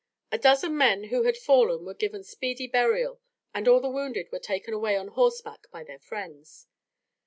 A 0.31 0.39
dozen 0.39 0.75
men 0.75 1.09
who 1.13 1.25
had 1.25 1.37
fallen 1.37 1.85
were 1.85 1.93
given 1.93 2.23
speedy 2.23 2.65
burial, 2.65 3.21
and 3.53 3.67
all 3.67 3.79
the 3.79 3.87
wounded 3.87 4.31
were 4.31 4.39
taken 4.39 4.73
away 4.73 4.97
on 4.97 5.09
horseback 5.09 5.67
by 5.71 5.83
their 5.83 5.99
friends. 5.99 6.65